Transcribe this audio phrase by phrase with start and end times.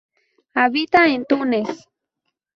[0.55, 1.87] Habita en Túnez.